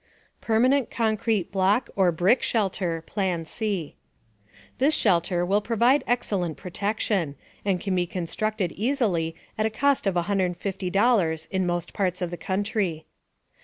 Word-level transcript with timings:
PERMANENT 0.41 0.89
CONCRETE 0.89 1.51
BLOCK 1.51 1.91
OR 1.95 2.11
BRICK 2.11 2.41
SHELTER 2.41 3.03
PLAN 3.05 3.45
C 3.45 3.93
This 4.79 4.95
shelter 4.95 5.45
will 5.45 5.61
provide 5.61 6.03
excellent 6.07 6.57
protection, 6.57 7.35
and 7.63 7.79
can 7.79 7.93
be 7.93 8.07
constructed 8.07 8.71
easily 8.71 9.35
at 9.59 9.67
a 9.67 9.69
cost 9.69 10.07
of 10.07 10.15
$150 10.15 11.47
in 11.51 11.67
most 11.67 11.93
parts 11.93 12.19
of 12.19 12.31
the 12.31 12.37
country. 12.37 13.05